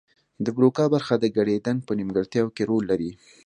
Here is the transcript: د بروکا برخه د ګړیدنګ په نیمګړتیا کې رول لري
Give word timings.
د 0.45 0.47
بروکا 0.55 0.85
برخه 0.93 1.15
د 1.19 1.25
ګړیدنګ 1.35 1.79
په 1.87 1.91
نیمګړتیا 1.99 2.41
کې 2.55 2.63
رول 2.69 2.83
لري 2.91 3.11